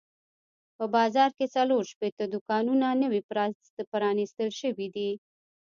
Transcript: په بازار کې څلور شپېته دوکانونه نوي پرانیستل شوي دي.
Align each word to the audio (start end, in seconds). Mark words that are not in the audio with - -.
په 0.77 0.85
بازار 0.95 1.29
کې 1.37 1.45
څلور 1.55 1.83
شپېته 1.91 2.23
دوکانونه 2.33 2.87
نوي 3.03 3.21
پرانیستل 4.37 4.49
شوي 4.61 4.87
دي. 4.95 5.11